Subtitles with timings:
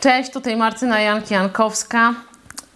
[0.00, 2.14] Cześć, tutaj Martyna Janki-Jankowska.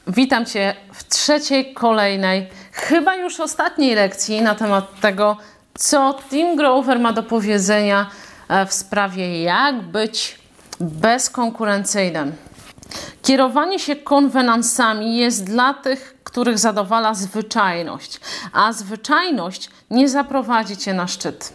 [0.06, 5.36] Witam Cię w trzeciej, kolejnej, chyba już ostatniej lekcji na temat tego,
[5.74, 8.10] co Tim Grover ma do powiedzenia
[8.48, 10.38] e, w sprawie jak być
[10.80, 12.32] bezkonkurencyjnym.
[13.22, 18.20] Kierowanie się konwenansami jest dla tych, których zadowala zwyczajność,
[18.52, 21.52] a zwyczajność nie zaprowadzi Cię na szczyt.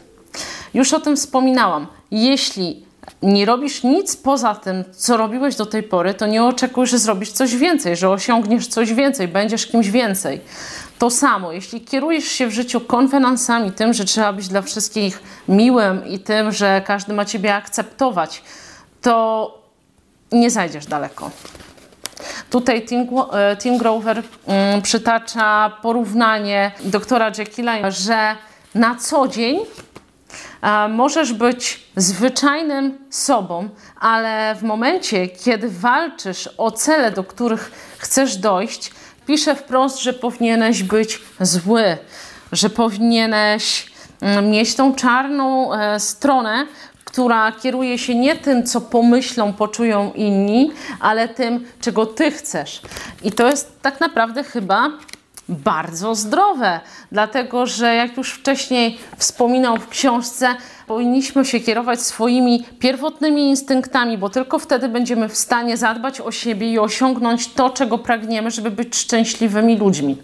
[0.73, 1.87] Już o tym wspominałam.
[2.11, 2.86] Jeśli
[3.21, 7.31] nie robisz nic poza tym, co robiłeś do tej pory, to nie oczekuj, że zrobisz
[7.31, 10.41] coś więcej, że osiągniesz coś więcej, będziesz kimś więcej.
[10.99, 16.07] To samo, jeśli kierujesz się w życiu konwenansami, tym, że trzeba być dla wszystkich miłym
[16.07, 18.41] i tym, że każdy ma ciebie akceptować,
[19.01, 19.53] to
[20.31, 21.31] nie zajdziesz daleko.
[22.49, 28.35] Tutaj Tim, e, Tim Grover mm, przytacza porównanie doktora Jekylla, że
[28.75, 29.59] na co dzień
[30.89, 38.91] możesz być zwyczajnym sobą, ale w momencie, kiedy walczysz o cele, do których chcesz dojść,
[39.27, 41.97] pisze wprost, że powinieneś być zły,
[42.51, 46.67] że powinieneś mm, mieć tą czarną e, stronę,
[47.05, 52.81] która kieruje się nie tym, co pomyślą, poczują inni, ale tym, czego ty chcesz.
[53.23, 54.91] I to jest tak naprawdę chyba
[55.49, 56.79] bardzo zdrowe,
[57.11, 60.55] dlatego że jak już wcześniej wspominał w książce,
[60.87, 66.71] powinniśmy się kierować swoimi pierwotnymi instynktami, bo tylko wtedy będziemy w stanie zadbać o siebie
[66.71, 70.17] i osiągnąć to, czego pragniemy, żeby być szczęśliwymi ludźmi.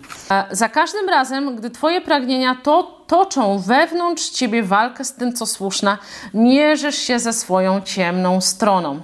[0.51, 5.97] Za każdym razem, gdy Twoje pragnienia to toczą wewnątrz Ciebie walkę z tym, co słuszne,
[6.33, 9.01] mierzysz się ze swoją ciemną stroną.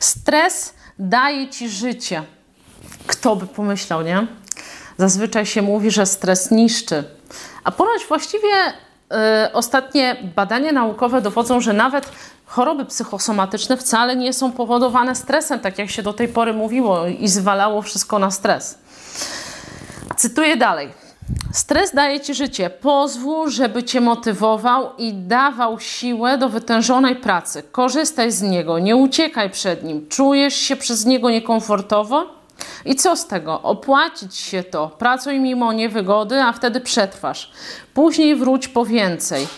[0.00, 2.22] Stres daje Ci życie.
[3.06, 4.26] Kto by pomyślał, nie?
[5.00, 7.04] Zazwyczaj się mówi, że stres niszczy.
[7.64, 12.08] A ponoć właściwie y, ostatnie badania naukowe dowodzą, że nawet
[12.46, 17.28] choroby psychosomatyczne wcale nie są powodowane stresem, tak jak się do tej pory mówiło i
[17.28, 18.78] zwalało wszystko na stres.
[20.16, 20.88] Cytuję dalej.
[21.52, 22.70] Stres daje ci życie.
[22.70, 27.62] Pozwól, żeby cię motywował i dawał siłę do wytężonej pracy.
[27.72, 30.08] Korzystaj z niego, nie uciekaj przed nim.
[30.08, 32.39] Czujesz się przez niego niekomfortowo?
[32.84, 33.62] I co z tego?
[33.62, 34.88] Opłacić się to.
[34.88, 37.52] Pracuj mimo niewygody, a wtedy przetrwasz.
[37.94, 39.48] Później wróć po więcej.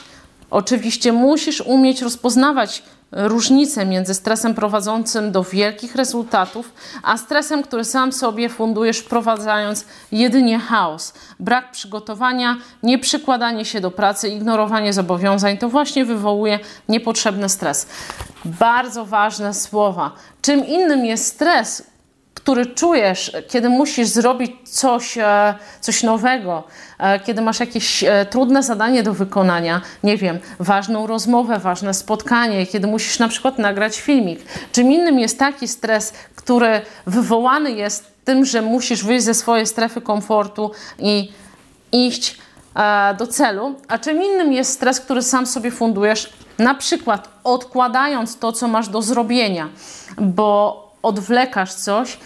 [0.51, 8.13] Oczywiście musisz umieć rozpoznawać różnicę między stresem prowadzącym do wielkich rezultatów, a stresem, który sam
[8.13, 11.13] sobie fundujesz, wprowadzając jedynie chaos.
[11.41, 16.59] Brak przygotowania, nieprzykładanie się do pracy, ignorowanie zobowiązań to właśnie wywołuje
[16.89, 17.87] niepotrzebny stres.
[18.45, 20.11] Bardzo ważne słowa.
[20.43, 21.92] Czym innym jest stres,
[22.35, 26.65] który czujesz, kiedy musisz zrobić coś, e, coś nowego,
[26.99, 32.67] e, kiedy masz jakieś e, trudne zadanie do wykonania, nie wiem, ważną rozmowę, ważne spotkanie,
[32.67, 34.41] kiedy musisz na przykład nagrać filmik.
[34.73, 40.01] Czym innym jest taki stres, który wywołany jest tym, że musisz wyjść ze swojej strefy
[40.01, 41.33] komfortu i
[41.93, 42.39] iść
[43.19, 48.53] do celu, a czym innym jest stres, który sam sobie fundujesz, na przykład odkładając to,
[48.53, 49.69] co masz do zrobienia,
[50.19, 52.19] bo odwlekasz coś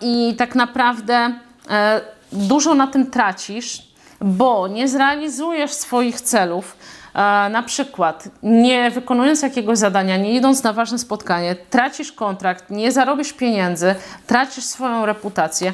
[0.00, 1.34] i tak naprawdę
[1.70, 2.00] e,
[2.32, 3.82] dużo na tym tracisz,
[4.20, 6.76] bo nie zrealizujesz swoich celów.
[7.14, 7.18] E,
[7.48, 13.32] na przykład, nie wykonując jakiegoś zadania, nie idąc na ważne spotkanie, tracisz kontrakt, nie zarobisz
[13.32, 13.94] pieniędzy,
[14.26, 15.72] tracisz swoją reputację.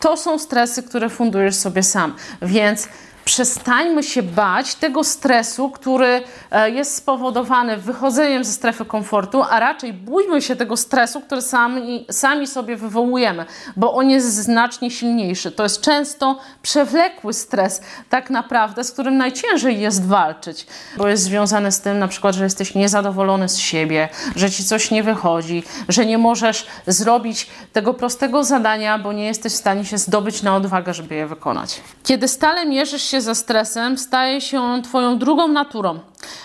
[0.00, 2.14] To są stresy, które fundujesz sobie sam.
[2.42, 2.88] Więc
[3.24, 9.92] przestańmy się bać tego stresu, który e, jest spowodowany wychodzeniem ze strefy komfortu, a raczej
[9.92, 13.44] bójmy się tego stresu, który sami, sami sobie wywołujemy,
[13.76, 15.52] bo on jest znacznie silniejszy.
[15.52, 21.72] To jest często przewlekły stres, tak naprawdę, z którym najciężej jest walczyć, bo jest związany
[21.72, 26.06] z tym, na przykład, że jesteś niezadowolony z siebie, że ci coś nie wychodzi, że
[26.06, 30.94] nie możesz zrobić tego prostego zadania, bo nie jesteś w stanie się zdobyć na odwagę,
[30.94, 31.80] żeby je wykonać.
[32.04, 36.00] Kiedy stale mierzysz się się ze stresem, staje się on Twoją drugą naturą.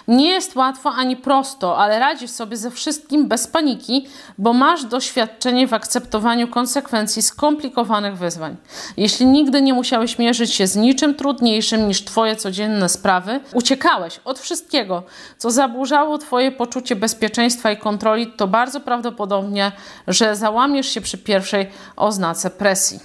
[0.07, 4.07] Nie jest łatwo ani prosto, ale radzisz sobie ze wszystkim bez paniki,
[4.37, 8.55] bo masz doświadczenie w akceptowaniu konsekwencji skomplikowanych wyzwań.
[8.97, 14.39] Jeśli nigdy nie musiałeś mierzyć się z niczym trudniejszym niż Twoje codzienne sprawy, uciekałeś od
[14.39, 15.03] wszystkiego,
[15.37, 19.71] co zaburzało Twoje poczucie bezpieczeństwa i kontroli, to bardzo prawdopodobnie,
[20.07, 22.99] że załamiesz się przy pierwszej oznace presji.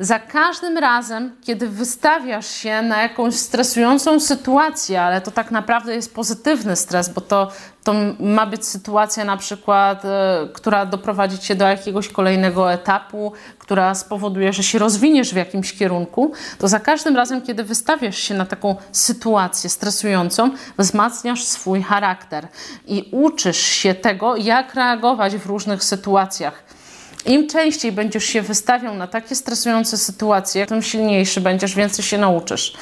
[0.00, 6.14] Za każdym razem, kiedy wystawiasz się na jakąś stresującą sytuację, ale to tak naprawdę jest
[6.14, 7.50] pozytywny stres, bo to,
[7.84, 13.94] to ma być sytuacja na przykład, e, która doprowadzi cię do jakiegoś kolejnego etapu, która
[13.94, 18.46] spowoduje, że się rozwiniesz w jakimś kierunku, to za każdym razem, kiedy wystawiasz się na
[18.46, 22.48] taką sytuację stresującą, wzmacniasz swój charakter
[22.86, 26.79] i uczysz się tego, jak reagować w różnych sytuacjach.
[27.26, 32.72] Im częściej będziesz się wystawiał na takie stresujące sytuacje, tym silniejszy będziesz, więcej się nauczysz.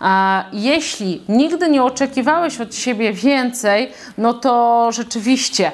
[0.00, 5.72] A jeśli nigdy nie oczekiwałeś od siebie więcej, no to rzeczywiście,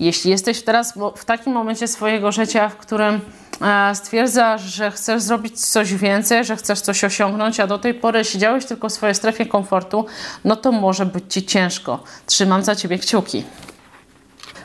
[0.00, 3.20] jeśli jesteś teraz w takim momencie swojego życia, w którym
[3.62, 8.24] e, stwierdzasz, że chcesz zrobić coś więcej, że chcesz coś osiągnąć, a do tej pory
[8.24, 10.06] siedziałeś tylko w swojej strefie komfortu,
[10.44, 12.02] no to może być ci ciężko.
[12.26, 13.44] Trzymam za ciebie kciuki.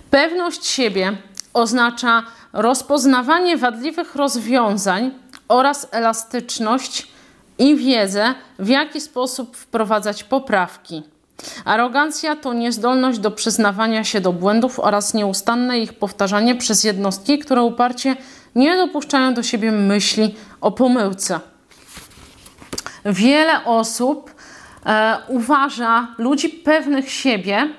[0.09, 1.17] Pewność siebie
[1.53, 2.23] oznacza
[2.53, 5.11] rozpoznawanie wadliwych rozwiązań
[5.47, 7.07] oraz elastyczność
[7.57, 11.03] i wiedzę, w jaki sposób wprowadzać poprawki.
[11.65, 17.61] Arogancja to niezdolność do przyznawania się do błędów oraz nieustanne ich powtarzanie przez jednostki, które
[17.61, 18.15] uparcie
[18.55, 21.39] nie dopuszczają do siebie myśli o pomyłce.
[23.05, 24.35] Wiele osób
[24.85, 27.69] e, uważa ludzi pewnych siebie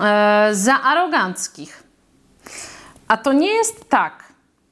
[0.00, 1.83] e, za aroganckich.
[3.08, 4.24] A to nie jest tak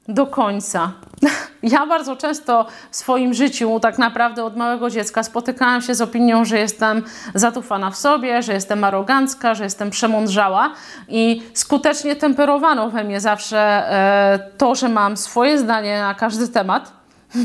[0.07, 0.91] do końca.
[1.63, 6.45] Ja bardzo często w swoim życiu, tak naprawdę od małego dziecka, spotykałam się z opinią,
[6.45, 7.03] że jestem
[7.35, 10.73] zatufana w sobie, że jestem arogancka, że jestem przemądrzała
[11.07, 16.91] i skutecznie temperowano we mnie zawsze e, to, że mam swoje zdanie na każdy temat.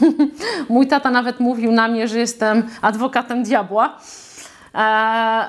[0.68, 3.98] Mój tata nawet mówił na mnie, że jestem adwokatem diabła.
[4.74, 5.44] E,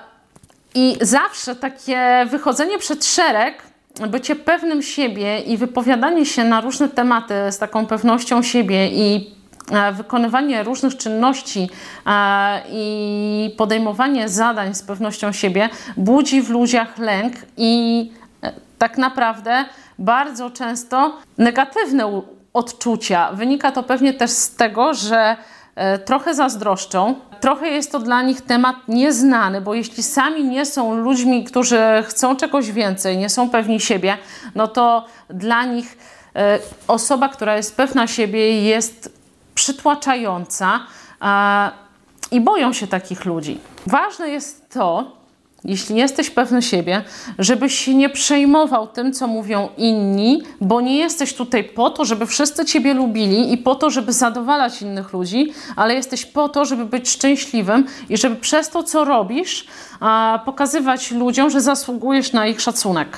[0.76, 3.69] I zawsze takie wychodzenie przed szereg
[4.08, 9.32] bycie pewnym siebie i wypowiadanie się na różne tematy z taką pewnością siebie i
[9.72, 11.70] e, wykonywanie różnych czynności
[12.06, 18.12] e, i podejmowanie zadań z pewnością siebie budzi w ludziach lęk i
[18.44, 19.66] e, tak naprawdę
[20.00, 22.22] bardzo często negatywne
[22.54, 23.32] odczucia.
[23.34, 25.38] Wynika to pewnie też z tego, że
[26.06, 31.44] trochę zazdroszczą, trochę jest to dla nich temat nieznany, bo jeśli sami nie są ludźmi,
[31.44, 34.18] którzy chcą czegoś więcej, nie są pewni siebie,
[34.56, 35.98] no to dla nich
[36.36, 39.20] e, osoba, która jest pewna siebie, jest
[39.56, 40.80] przytłaczająca
[42.32, 43.60] i boją się takich ludzi.
[43.88, 45.19] Ważne jest to,
[45.64, 47.04] jeśli jesteś pewny siebie,
[47.40, 52.26] żebyś się nie przejmował tym, co mówią inni, bo nie jesteś tutaj po to, żeby
[52.26, 56.86] wszyscy Ciebie lubili i po to, żeby zadowalać innych ludzi, ale jesteś po to, żeby
[56.86, 59.68] być szczęśliwym i żeby przez to, co robisz,
[60.46, 63.18] pokazywać ludziom, że zasługujesz na ich szacunek.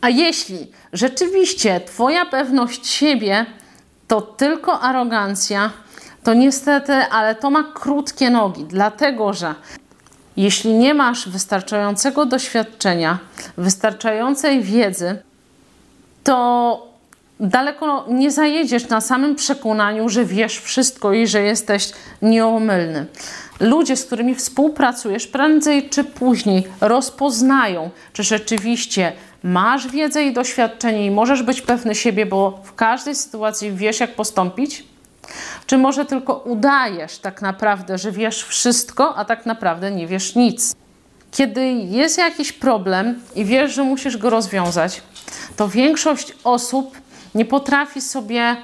[0.00, 3.46] A jeśli rzeczywiście Twoja pewność siebie
[4.08, 5.70] to tylko arogancja,
[6.22, 9.54] to niestety, ale to ma krótkie nogi, dlatego że
[10.36, 13.18] jeśli nie masz wystarczającego doświadczenia,
[13.56, 15.18] wystarczającej wiedzy,
[16.24, 16.94] to
[17.40, 21.92] daleko nie zajedziesz na samym przekonaniu, że wiesz wszystko i że jesteś
[22.22, 23.06] nieomylny.
[23.60, 31.10] Ludzie, z którymi współpracujesz, prędzej czy później rozpoznają, czy rzeczywiście masz wiedzę i doświadczenie i
[31.10, 34.84] możesz być pewny siebie, bo w każdej sytuacji wiesz, jak postąpić
[35.66, 40.76] czy może tylko udajesz tak naprawdę, że wiesz wszystko, a tak naprawdę nie wiesz nic?
[41.30, 45.02] Kiedy jest jakiś problem i wiesz, że musisz go rozwiązać,
[45.56, 46.98] to większość osób
[47.34, 48.56] nie potrafi sobie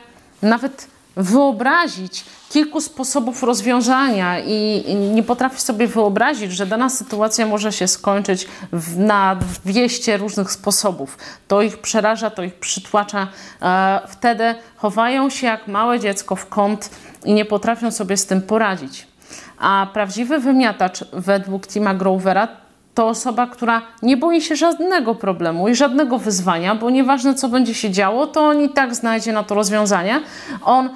[0.43, 0.87] nawet
[1.17, 4.85] wyobrazić kilku sposobów rozwiązania i
[5.15, 11.19] nie potrafi sobie wyobrazić, że dana sytuacja może się skończyć w, na 200 różnych sposobów.
[11.49, 13.29] To ich przeraża, to ich przytłacza.
[13.63, 16.91] E, wtedy chowają się jak małe dziecko w kąt
[17.25, 19.07] i nie potrafią sobie z tym poradzić.
[19.59, 22.49] A prawdziwy wymiatacz według Tima Grovera
[22.95, 27.75] to osoba, która nie boi się żadnego problemu i żadnego wyzwania, bo nieważne co będzie
[27.75, 30.21] się działo, to on i tak znajdzie na to rozwiązanie.
[30.65, 30.91] On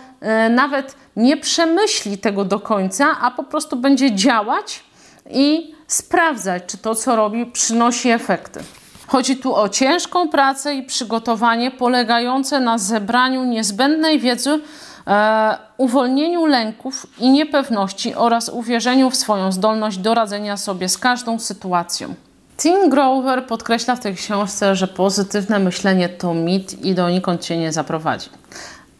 [0.51, 4.85] nawet nie przemyśli tego do końca, a po prostu będzie działać
[5.31, 8.61] i sprawdzać, czy to, co robi, przynosi efekty.
[9.07, 14.61] Chodzi tu o ciężką pracę i przygotowanie polegające na zebraniu niezbędnej wiedzy,
[15.07, 21.39] e, uwolnieniu lęków i niepewności oraz uwierzeniu w swoją zdolność do radzenia sobie z każdą
[21.39, 22.15] sytuacją.
[22.59, 27.73] Tim Grover podkreśla w tej książce, że pozytywne myślenie to mit i donikąd cię nie
[27.73, 28.29] zaprowadzi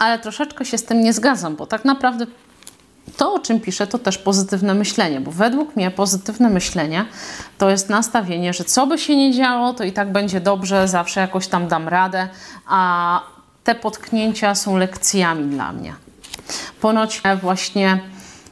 [0.05, 2.27] ale troszeczkę się z tym nie zgadzam, bo tak naprawdę
[3.17, 7.05] to, o czym piszę, to też pozytywne myślenie, bo według mnie pozytywne myślenie
[7.59, 11.21] to jest nastawienie, że co by się nie działo, to i tak będzie dobrze, zawsze
[11.21, 12.29] jakoś tam dam radę,
[12.67, 13.21] a
[13.65, 15.95] te potknięcia są lekcjami dla mnie.
[16.81, 18.01] Ponoć e, właśnie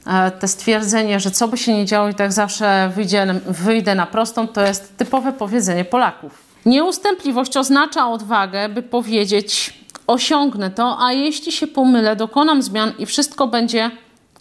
[0.06, 4.06] e, te stwierdzenie, że co by się nie działo i tak zawsze wyjdzie, wyjdę na
[4.06, 6.32] prostą, to jest typowe powiedzenie Polaków.
[6.66, 13.46] Nieustępliwość oznacza odwagę, by powiedzieć osiągnę to, a jeśli się pomylę, dokonam zmian i wszystko
[13.46, 13.90] będzie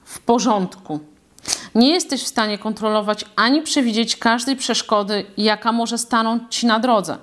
[0.03, 1.00] w porządku.
[1.75, 7.18] Nie jesteś w stanie kontrolować ani przewidzieć każdej przeszkody, jaka może stanąć ci na drodze.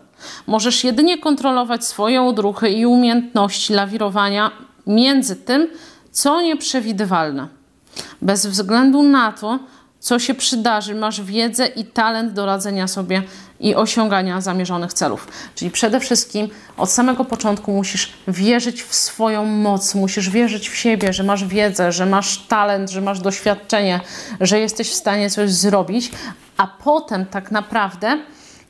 [0.47, 4.51] Możesz jedynie kontrolować swoje odruchy i umiejętności lawirowania
[4.87, 5.67] między tym,
[6.11, 7.49] co nieprzewidywalne.
[8.23, 9.59] Bez względu na to,
[10.01, 13.23] co się przydarzy, masz wiedzę i talent do radzenia sobie
[13.61, 15.29] i osiągania zamierzonych celów.
[15.55, 21.13] Czyli przede wszystkim od samego początku musisz wierzyć w swoją moc, musisz wierzyć w siebie,
[21.13, 24.01] że masz wiedzę, że masz talent, że masz doświadczenie,
[24.41, 26.11] że jesteś w stanie coś zrobić,
[26.57, 28.19] a potem tak naprawdę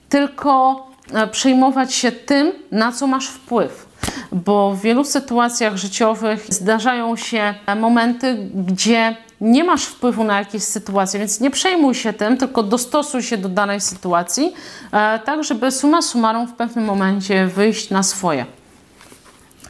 [0.09, 3.88] tylko e, przejmować się tym, na co masz wpływ
[4.33, 11.19] bo w wielu sytuacjach życiowych zdarzają się momenty, gdzie nie masz wpływu na jakieś sytuacje,
[11.19, 14.55] więc nie przejmuj się tym, tylko dostosuj się do danej sytuacji,
[14.93, 18.47] e, tak żeby suma summarum w pewnym momencie wyjść na swoje.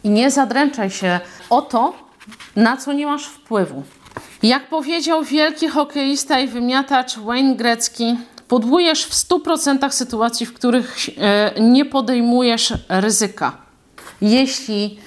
[0.05, 1.95] I nie zadręczaj się o to,
[2.57, 3.83] na co nie masz wpływu.
[4.43, 8.17] Jak powiedział wielki hokeista i wymiatacz Wayne Gretzky,
[8.49, 13.68] podwójesz w 100% sytuacji, w których e, nie podejmujesz ryzyka.
[14.21, 14.99] Jeśli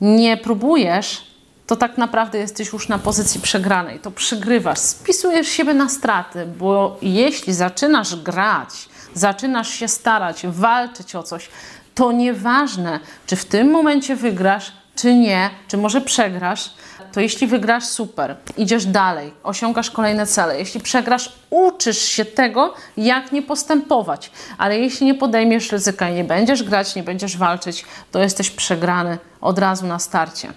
[0.00, 1.32] nie próbujesz,
[1.66, 3.98] to tak naprawdę jesteś już na pozycji przegranej.
[3.98, 11.22] To przegrywasz, spisujesz siebie na straty, bo jeśli zaczynasz grać, zaczynasz się starać, walczyć o
[11.22, 11.48] coś,
[11.94, 16.70] to nieważne, czy w tym momencie wygrasz, czy nie, czy może przegrasz,
[17.12, 20.58] to jeśli wygrasz, super, idziesz dalej, osiągasz kolejne cele.
[20.58, 24.30] Jeśli przegrasz, uczysz się tego, jak nie postępować.
[24.58, 29.18] Ale jeśli nie podejmiesz ryzyka i nie będziesz grać, nie będziesz walczyć, to jesteś przegrany
[29.40, 30.52] od razu na starcie.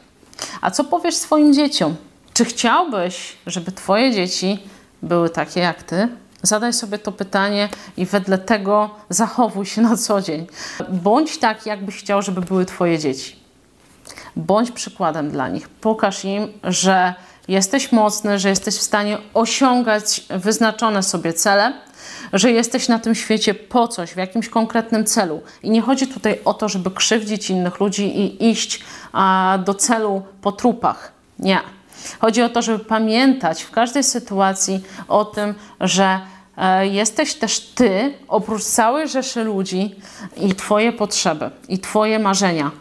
[0.62, 1.96] A co powiesz swoim dzieciom?
[2.34, 4.60] Czy chciałbyś, żeby Twoje dzieci
[5.02, 6.08] były takie jak Ty?
[6.42, 10.48] Zadaj sobie to pytanie i wedle tego zachowuj się na co dzień.
[10.90, 13.45] Bądź tak, jakbyś chciał, żeby były Twoje dzieci.
[14.36, 15.70] Bądź przykładem dla nich.
[15.70, 17.14] Pokaż im, że
[17.48, 21.74] jesteś mocny, że jesteś w stanie osiągać wyznaczone sobie cele,
[22.34, 25.42] że jesteś na tym świecie po coś, w jakimś konkretnym celu.
[25.64, 30.24] I nie chodzi tutaj o to, żeby krzywdzić innych ludzi i iść a, do celu
[30.42, 31.12] po trupach.
[31.40, 31.60] Nie.
[32.20, 36.20] Chodzi o to, żeby pamiętać w każdej sytuacji o tym, że
[36.58, 39.96] e, jesteś też ty, oprócz całej rzeszy ludzi
[40.38, 42.72] i Twoje potrzeby, i Twoje marzenia.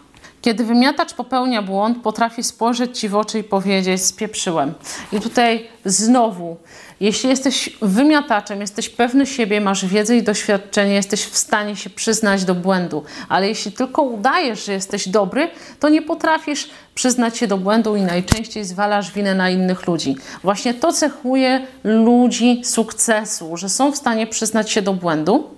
[0.45, 4.75] Kiedy wymiatacz popełnia błąd, potrafi spojrzeć ci w oczy i powiedzieć: Spieprzyłem.
[5.13, 6.57] I tutaj znowu,
[7.01, 12.45] jeśli jesteś wymiataczem, jesteś pewny siebie, masz wiedzę i doświadczenie, jesteś w stanie się przyznać
[12.45, 17.59] do błędu, ale jeśli tylko udajesz, że jesteś dobry, to nie potrafisz przyznać się do
[17.59, 20.17] błędu i najczęściej zwalasz winę na innych ludzi.
[20.43, 25.54] Właśnie to cechuje ludzi sukcesu, że są w stanie przyznać się do błędu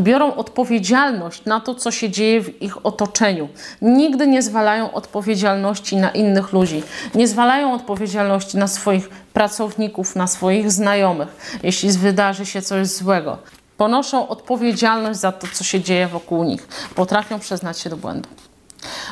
[0.00, 3.48] biorą odpowiedzialność na to, co się dzieje w ich otoczeniu.
[3.82, 6.82] Nigdy nie zwalają odpowiedzialności na innych ludzi,
[7.14, 13.38] nie zwalają odpowiedzialności na swoich pracowników, na swoich znajomych, jeśli wydarzy się coś złego.
[13.76, 18.28] Ponoszą odpowiedzialność za to, co się dzieje wokół nich, potrafią przyznać się do błędu.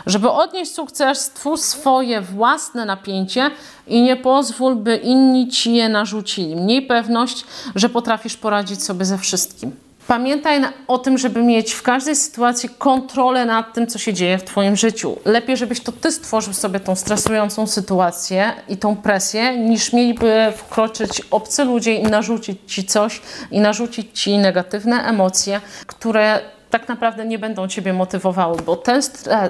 [0.07, 3.51] Żeby odnieść sukces, stwórz swoje własne napięcie
[3.87, 6.57] i nie pozwól, by inni ci je narzucili.
[6.57, 9.90] Miej pewność, że potrafisz poradzić sobie ze wszystkim.
[10.07, 14.45] Pamiętaj o tym, żeby mieć w każdej sytuacji kontrolę nad tym, co się dzieje w
[14.45, 15.17] Twoim życiu.
[15.25, 21.23] Lepiej, żebyś to Ty stworzył sobie tą stresującą sytuację i tą presję, niż mieliby wkroczyć
[21.31, 27.39] obcy ludzie i narzucić Ci coś i narzucić Ci negatywne emocje, które tak naprawdę nie
[27.39, 29.03] będą Ciebie motywowały, bo ten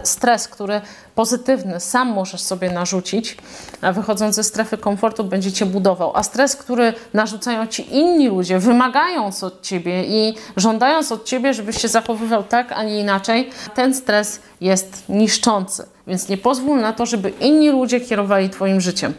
[0.04, 0.80] stres, który
[1.14, 3.36] pozytywny sam możesz sobie narzucić,
[3.92, 9.44] wychodząc ze strefy komfortu będzie Cię budował, a stres, który narzucają Ci inni ludzie, wymagając
[9.44, 14.40] od Ciebie i żądając od Ciebie, żebyś się zachowywał tak, a nie inaczej, ten stres
[14.60, 15.86] jest niszczący.
[16.06, 19.14] Więc nie pozwól na to, żeby inni ludzie kierowali Twoim życiem.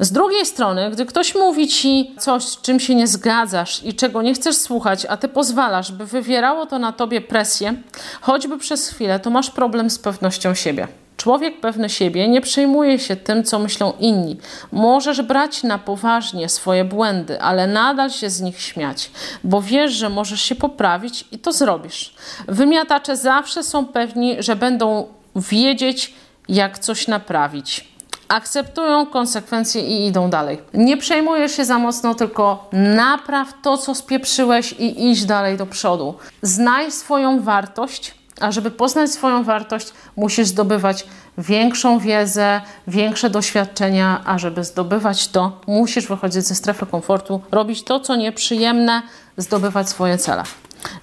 [0.00, 4.22] Z drugiej strony, gdy ktoś mówi ci coś, z czym się nie zgadzasz i czego
[4.22, 7.74] nie chcesz słuchać, a ty pozwalasz, by wywierało to na tobie presję,
[8.20, 10.88] choćby przez chwilę, to masz problem z pewnością siebie.
[11.16, 14.36] Człowiek pewny siebie nie przejmuje się tym, co myślą inni.
[14.72, 19.10] Możesz brać na poważnie swoje błędy, ale nadal się z nich śmiać,
[19.44, 22.14] bo wiesz, że możesz się poprawić i to zrobisz.
[22.48, 26.14] Wymiatacze zawsze są pewni, że będą wiedzieć,
[26.48, 27.93] jak coś naprawić
[28.28, 30.58] akceptują konsekwencje i idą dalej.
[30.74, 36.14] Nie przejmujesz się za mocno, tylko napraw to, co spieprzyłeś i idź dalej do przodu.
[36.42, 41.06] Znaj swoją wartość A żeby poznać swoją wartość, musisz zdobywać
[41.38, 48.00] większą wiedzę, większe doświadczenia, a żeby zdobywać to, musisz wychodzić ze strefy komfortu, robić to,
[48.00, 49.02] co nieprzyjemne,
[49.36, 50.42] zdobywać swoje cele.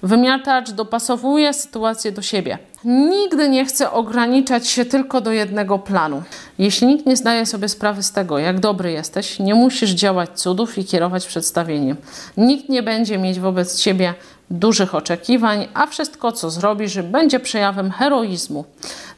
[0.02, 2.58] Wymiatacz dopasowuje sytuację do siebie.
[2.84, 6.22] Nigdy nie chce ograniczać się tylko do jednego planu.
[6.58, 10.78] Jeśli nikt nie zdaje sobie sprawy z tego, jak dobry jesteś, nie musisz działać cudów
[10.78, 11.96] i kierować przedstawieniem.
[12.36, 14.14] Nikt nie będzie mieć wobec ciebie
[14.50, 18.64] dużych oczekiwań, a wszystko, co zrobisz, będzie przejawem heroizmu.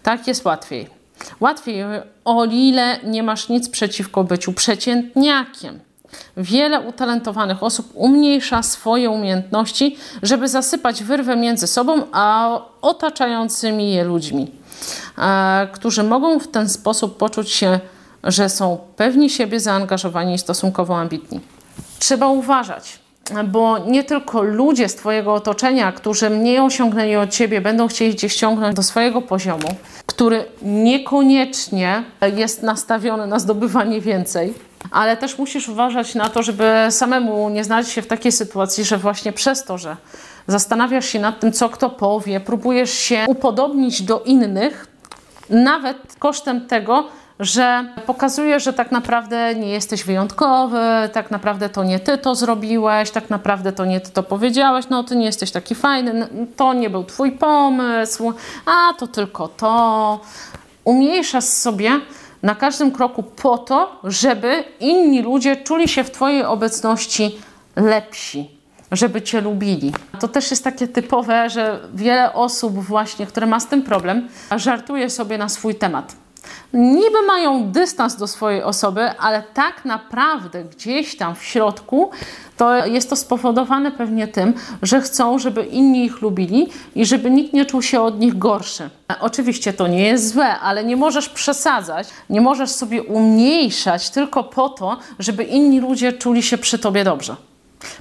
[0.03, 0.89] Tak jest łatwiej.
[1.41, 1.85] Łatwiej,
[2.25, 5.81] o ile nie masz nic przeciwko byciu przeciętniakiem.
[6.37, 14.51] Wiele utalentowanych osób umniejsza swoje umiejętności, żeby zasypać wyrwę między sobą a otaczającymi je ludźmi,
[15.19, 17.81] e, którzy mogą w ten sposób poczuć się,
[18.25, 21.41] że są pewni siebie, zaangażowani i stosunkowo ambitni.
[21.99, 22.99] Trzeba uważać,
[23.45, 28.29] bo nie tylko ludzie z Twojego otoczenia, którzy mniej osiągnęli od Ciebie, będą chcieli Cię
[28.29, 29.69] ściągnąć do swojego poziomu,
[30.07, 32.05] który niekoniecznie
[32.37, 34.55] jest nastawiony na zdobywanie więcej,
[34.91, 38.99] ale też musisz uważać na to, żeby samemu nie znaleźć się w takiej sytuacji, że
[38.99, 39.97] właśnie przez to, że
[40.47, 44.87] zastanawiasz się nad tym, co kto powie, próbujesz się upodobnić do innych,
[45.51, 47.05] nawet kosztem tego,
[47.41, 50.79] że pokazuje, że tak naprawdę nie jesteś wyjątkowy,
[51.13, 55.05] tak naprawdę to nie ty to zrobiłeś, tak naprawdę to nie ty to powiedziałeś, no
[55.05, 58.33] ty nie jesteś taki fajny, to nie był twój pomysł,
[58.67, 60.21] a to tylko to.
[60.85, 61.91] Umniejszasz sobie
[62.45, 67.39] na każdym kroku po to, żeby inni ludzie czuli się w twojej obecności
[67.77, 68.55] lepsi
[68.93, 69.93] żeby Cię lubili.
[70.21, 75.11] To też jest takie typowe, że wiele osób właśnie, które ma z tym problem, żartuje
[75.11, 76.17] sobie na swój temat
[76.75, 82.11] niby mają dystans do swojej osoby, ale tak naprawdę gdzieś tam w środku
[82.57, 87.53] to jest to spowodowane pewnie tym, że chcą, żeby inni ich lubili i żeby nikt
[87.53, 88.91] nie czuł się od nich gorszy.
[89.21, 94.69] Oczywiście to nie jest złe, ale nie możesz przesadzać, nie możesz sobie umniejszać tylko po
[94.69, 97.37] to, żeby inni ludzie czuli się przy tobie dobrze.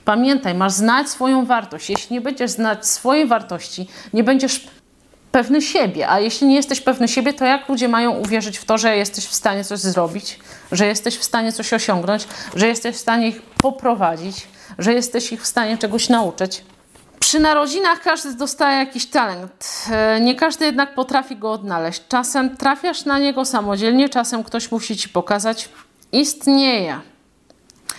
[0.06, 1.90] Pamiętaj, masz znać swoją wartość.
[1.90, 4.68] Jeśli nie będziesz znać swojej wartości, nie będziesz
[5.34, 6.10] pewny siebie.
[6.10, 9.26] A jeśli nie jesteś pewny siebie, to jak ludzie mają uwierzyć w to, że jesteś
[9.26, 10.40] w stanie coś zrobić,
[10.72, 14.48] że jesteś w stanie coś osiągnąć, że jesteś w stanie ich poprowadzić,
[14.80, 16.64] że jesteś ich w stanie czegoś nauczyć?
[17.20, 19.86] Przy narodzinach każdy dostaje jakiś talent.
[19.92, 22.02] E, nie każdy jednak potrafi go odnaleźć.
[22.08, 25.70] Czasem trafiasz na niego samodzielnie, czasem ktoś musi ci pokazać.
[26.12, 27.00] Istnieje.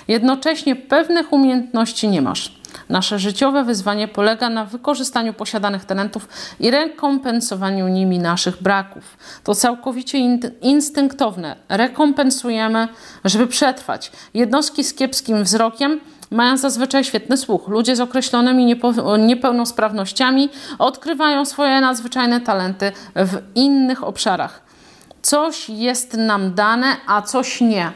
[0.08, 2.63] Jednocześnie pewnych umiejętności nie masz.
[2.94, 6.28] Nasze życiowe wyzwanie polega na wykorzystaniu posiadanych talentów
[6.60, 9.16] i rekompensowaniu nimi naszych braków.
[9.44, 10.18] To całkowicie
[10.60, 11.56] instynktowne.
[11.68, 12.88] Rekompensujemy,
[13.24, 14.12] żeby przetrwać.
[14.34, 17.68] Jednostki z kiepskim wzrokiem mają zazwyczaj świetny słuch.
[17.68, 18.76] Ludzie z określonymi
[19.18, 24.62] niepełnosprawnościami odkrywają swoje nadzwyczajne talenty w innych obszarach.
[25.22, 27.92] Coś jest nam dane, a coś nie.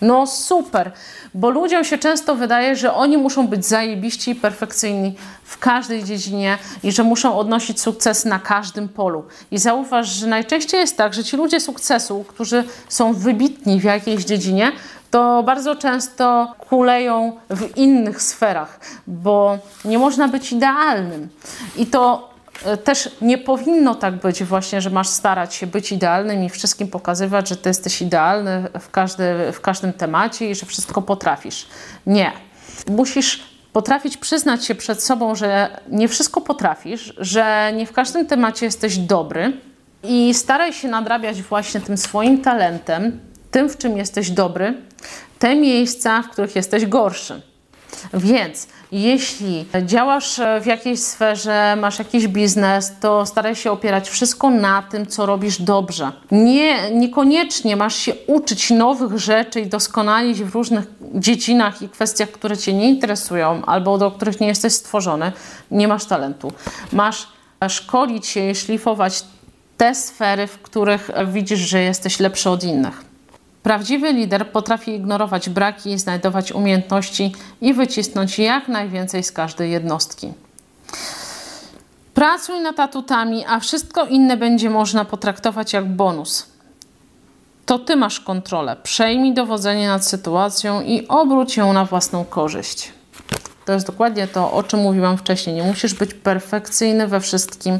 [0.00, 0.92] No super,
[1.34, 6.58] bo ludziom się często wydaje, że oni muszą być zajebiści i perfekcyjni w każdej dziedzinie
[6.82, 9.24] i że muszą odnosić sukces na każdym polu.
[9.50, 14.24] I zauważ, że najczęściej jest tak, że ci ludzie sukcesu, którzy są wybitni w jakiejś
[14.24, 14.72] dziedzinie,
[15.10, 21.28] to bardzo często kuleją w innych sferach, bo nie można być idealnym.
[21.76, 22.35] I to
[22.84, 27.48] też nie powinno tak być właśnie, że masz starać się być idealnym i wszystkim pokazywać,
[27.48, 31.66] że ty jesteś idealny w, każdy, w każdym temacie i że wszystko potrafisz.
[32.06, 32.32] Nie.
[32.88, 33.42] Musisz
[33.72, 38.98] potrafić przyznać się przed sobą, że nie wszystko potrafisz, że nie w każdym temacie jesteś
[38.98, 39.52] dobry
[40.02, 44.74] i staraj się nadrabiać właśnie tym swoim talentem, tym, w czym jesteś dobry,
[45.38, 47.42] te miejsca, w których jesteś gorszy.
[48.14, 48.68] Więc
[49.02, 55.06] jeśli działasz w jakiejś sferze, masz jakiś biznes, to staraj się opierać wszystko na tym,
[55.06, 56.12] co robisz dobrze.
[56.30, 62.56] Nie, niekoniecznie masz się uczyć nowych rzeczy i doskonalić w różnych dziedzinach i kwestiach, które
[62.56, 65.32] Cię nie interesują albo do których nie jesteś stworzony.
[65.70, 66.52] Nie masz talentu.
[66.92, 67.28] Masz
[67.68, 69.24] szkolić się i szlifować
[69.76, 73.05] te sfery, w których widzisz, że jesteś lepszy od innych.
[73.66, 80.32] Prawdziwy lider potrafi ignorować braki, znajdować umiejętności i wycisnąć jak najwięcej z każdej jednostki.
[82.14, 86.46] Pracuj nad atutami, a wszystko inne będzie można potraktować jak bonus.
[87.66, 88.76] To ty masz kontrolę.
[88.82, 92.92] Przejmij dowodzenie nad sytuacją i obróć ją na własną korzyść.
[93.64, 95.56] To jest dokładnie to, o czym mówiłam wcześniej.
[95.56, 97.78] Nie musisz być perfekcyjny we wszystkim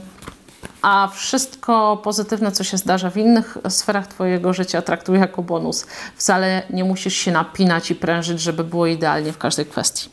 [0.82, 5.86] a wszystko pozytywne, co się zdarza w innych sferach Twojego życia, traktuj jako bonus.
[6.16, 10.08] Wcale nie musisz się napinać i prężyć, żeby było idealnie w każdej kwestii.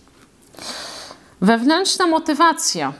[1.41, 2.93] Wewnętrzna motywacja.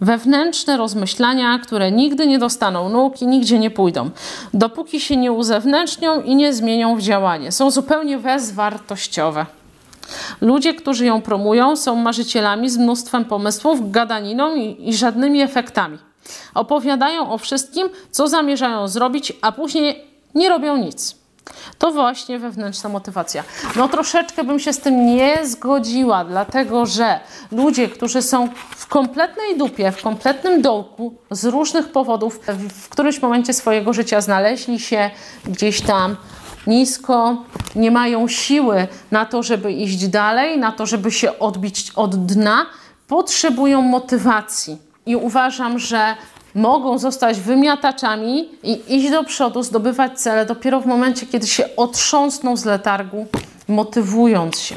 [0.00, 4.10] Wewnętrzne rozmyślania, które nigdy nie dostaną nóg i nigdzie nie pójdą,
[4.54, 7.52] dopóki się nie uzewnętrznią i nie zmienią w działanie.
[7.52, 9.46] Są zupełnie bezwartościowe.
[10.40, 15.98] Ludzie, którzy ją promują, są marzycielami z mnóstwem pomysłów, gadaniną i, i żadnymi efektami.
[16.54, 21.20] Opowiadają o wszystkim, co zamierzają zrobić, a później nie robią nic.
[21.78, 23.44] To właśnie wewnętrzna motywacja.
[23.76, 27.20] No troszeczkę bym się z tym nie zgodziła, dlatego że
[27.52, 33.54] ludzie, którzy są w kompletnej dupie, w kompletnym dołku z różnych powodów, w którymś momencie
[33.54, 35.10] swojego życia znaleźli się
[35.44, 36.16] gdzieś tam
[36.66, 42.26] nisko, nie mają siły na to, żeby iść dalej, na to, żeby się odbić od
[42.26, 42.66] dna,
[43.08, 44.89] potrzebują motywacji.
[45.06, 46.14] I uważam, że
[46.54, 52.56] mogą zostać wymiataczami i iść do przodu, zdobywać cele dopiero w momencie, kiedy się otrząsną
[52.56, 53.26] z letargu,
[53.68, 54.76] motywując się.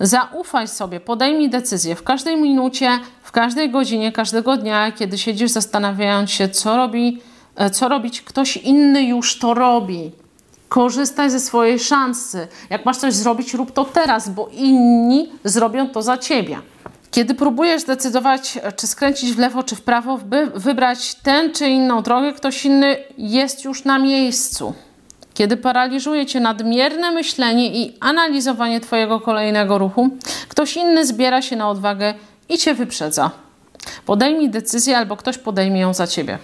[0.00, 6.30] Zaufaj sobie, podejmij decyzję w każdej minucie, w każdej godzinie, każdego dnia, kiedy siedzisz zastanawiając
[6.30, 7.20] się, co, robi,
[7.56, 10.10] e, co robić, ktoś inny już to robi.
[10.68, 12.48] Korzystaj ze swojej szansy.
[12.70, 16.58] Jak masz coś zrobić, rób to teraz, bo inni zrobią to za ciebie.
[17.10, 22.02] Kiedy próbujesz zdecydować, czy skręcić w lewo, czy w prawo, by wybrać tę czy inną
[22.02, 24.74] drogę, ktoś inny jest już na miejscu.
[25.34, 30.08] Kiedy paraliżuje cię nadmierne myślenie i analizowanie twojego kolejnego ruchu,
[30.48, 32.14] ktoś inny zbiera się na odwagę
[32.48, 33.30] i cię wyprzedza.
[34.06, 36.38] Podejmij decyzję albo ktoś podejmie ją za ciebie.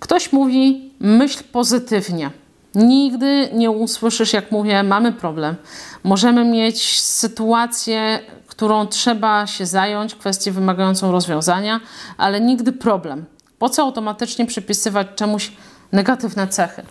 [0.00, 2.30] Ktoś mówi, myśl pozytywnie.
[2.74, 5.56] Nigdy nie usłyszysz, jak mówię, mamy problem.
[6.04, 8.20] Możemy mieć sytuację,
[8.56, 11.80] którą trzeba się zająć, kwestię wymagającą rozwiązania,
[12.18, 13.24] ale nigdy problem.
[13.58, 15.52] Po co automatycznie przypisywać czemuś
[15.92, 16.82] negatywne cechy?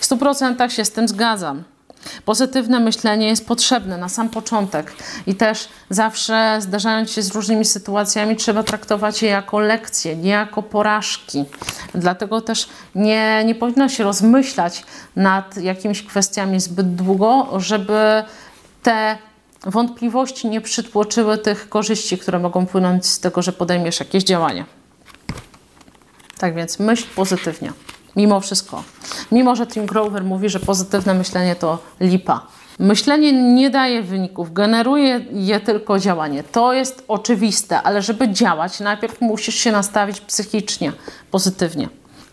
[0.00, 1.64] W 100% się z tym zgadzam.
[2.24, 4.92] Pozytywne myślenie jest potrzebne na sam początek
[5.26, 10.62] i też zawsze zdarzając się z różnymi sytuacjami, trzeba traktować je jako lekcje, nie jako
[10.62, 11.44] porażki.
[11.94, 14.84] Dlatego też nie, nie powinno się rozmyślać
[15.16, 18.24] nad jakimiś kwestiami zbyt długo, żeby
[18.82, 19.18] te
[19.66, 24.64] wątpliwości nie przytłoczyły tych korzyści, które mogą płynąć z tego, że podejmiesz jakieś działania.
[26.38, 27.72] Tak więc myśl pozytywnie.
[28.16, 28.84] Mimo wszystko.
[29.32, 32.46] Mimo, że Tim Grover mówi, że pozytywne myślenie to lipa.
[32.78, 36.42] Myślenie nie daje wyników, generuje je tylko działanie.
[36.42, 40.92] To jest oczywiste, ale żeby działać, najpierw musisz się nastawić psychicznie
[41.30, 41.88] pozytywnie.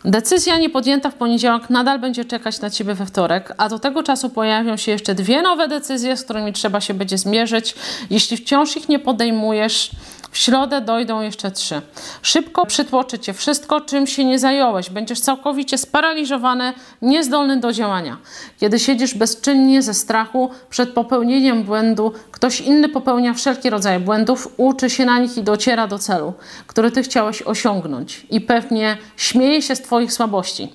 [0.05, 4.29] Decyzja niepodjęta w poniedziałek nadal będzie czekać na Ciebie we wtorek, a do tego czasu
[4.29, 7.75] pojawią się jeszcze dwie nowe decyzje, z którymi trzeba się będzie zmierzyć.
[8.09, 9.91] Jeśli wciąż ich nie podejmujesz,
[10.31, 11.81] w środę dojdą jeszcze trzy.
[12.21, 14.89] Szybko przytłoczy cię wszystko, czym się nie zająłeś.
[14.89, 18.17] Będziesz całkowicie sparaliżowany, niezdolny do działania.
[18.59, 24.89] Kiedy siedzisz bezczynnie ze strachu przed popełnieniem błędu, ktoś inny popełnia wszelkie rodzaje błędów, uczy
[24.89, 26.33] się na nich i dociera do celu,
[26.67, 28.25] który ty chciałeś osiągnąć.
[28.29, 30.73] I pewnie śmieje się z twoich słabości.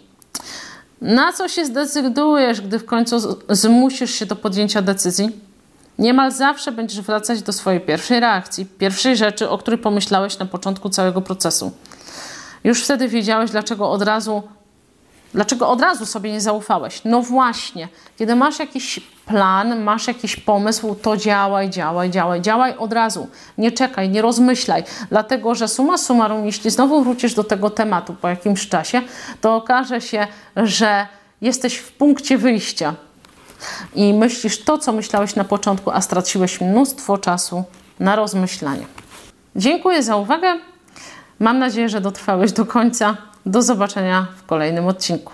[1.00, 5.53] Na co się zdecydujesz, gdy w końcu zmusisz się do podjęcia decyzji?
[5.98, 10.90] Niemal zawsze będziesz wracać do swojej pierwszej reakcji, pierwszej rzeczy, o której pomyślałeś na początku
[10.90, 11.72] całego procesu.
[12.64, 14.42] Już wtedy wiedziałeś, dlaczego od razu,
[15.34, 17.00] dlaczego od razu sobie nie zaufałeś.
[17.04, 22.92] No właśnie, kiedy masz jakiś plan, masz jakiś pomysł, to działaj, działaj, działaj, działaj od
[22.92, 23.28] razu.
[23.58, 28.28] Nie czekaj, nie rozmyślaj, dlatego że suma summarum, jeśli znowu wrócisz do tego tematu po
[28.28, 29.02] jakimś czasie,
[29.40, 30.26] to okaże się,
[30.56, 31.06] że
[31.40, 32.94] jesteś w punkcie wyjścia
[33.94, 37.64] i myślisz to, co myślałeś na początku, a straciłeś mnóstwo czasu
[38.00, 38.86] na rozmyślanie.
[39.56, 40.58] Dziękuję za uwagę.
[41.38, 43.16] Mam nadzieję, że dotrwałeś do końca.
[43.46, 45.32] Do zobaczenia w kolejnym odcinku.